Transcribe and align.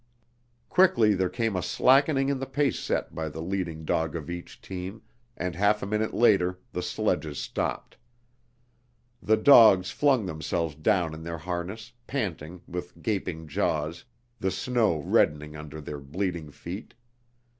Quickly 0.67 1.13
there 1.13 1.29
came 1.29 1.55
a 1.55 1.61
slackening 1.61 2.29
in 2.29 2.39
the 2.39 2.47
pace 2.47 2.79
set 2.79 3.13
by 3.13 3.29
the 3.29 3.39
leading 3.39 3.85
dog 3.85 4.15
of 4.15 4.31
each 4.31 4.59
team, 4.59 5.03
and 5.37 5.53
half 5.53 5.83
a 5.83 5.85
minute 5.85 6.11
later 6.11 6.57
the 6.71 6.81
sledges 6.81 7.37
stopped. 7.37 7.97
The 9.21 9.37
dogs 9.37 9.91
flung 9.91 10.25
themselves 10.25 10.73
down 10.73 11.13
in 11.13 11.21
their 11.21 11.37
harness, 11.37 11.93
panting, 12.07 12.63
with 12.67 12.99
gaping 13.03 13.47
jaws, 13.47 14.03
the 14.39 14.49
snow 14.49 14.97
reddening 15.03 15.55
under 15.55 15.79
their 15.79 15.99
bleeding 15.99 16.49
feet. 16.49 16.95